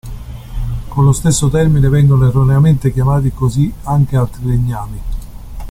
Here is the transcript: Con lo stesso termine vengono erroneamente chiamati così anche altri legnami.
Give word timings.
Con 0.87 1.05
lo 1.05 1.11
stesso 1.11 1.47
termine 1.49 1.87
vengono 1.87 2.25
erroneamente 2.27 2.91
chiamati 2.91 3.31
così 3.31 3.71
anche 3.83 4.17
altri 4.17 4.47
legnami. 4.47 5.01